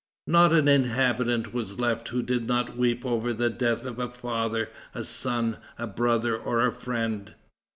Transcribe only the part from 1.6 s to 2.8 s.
left who did not